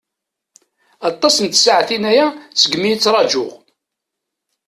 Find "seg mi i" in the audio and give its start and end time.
2.59-2.95